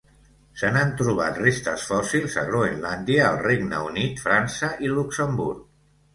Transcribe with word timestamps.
Se 0.59 0.69
n'han 0.77 0.93
trobat 1.01 1.37
restes 1.41 1.85
fòssils 1.89 2.39
a 2.45 2.47
Groenlàndia, 2.47 3.29
el 3.35 3.39
Regne 3.49 3.83
Unit, 3.91 4.19
França 4.25 4.73
i 4.89 4.93
Luxemburg. 4.97 5.63